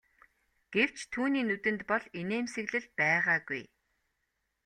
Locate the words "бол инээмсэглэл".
1.89-2.87